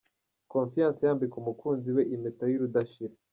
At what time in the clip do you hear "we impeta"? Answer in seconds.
1.95-2.43